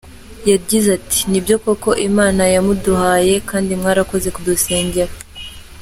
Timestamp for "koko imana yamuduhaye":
1.63-3.33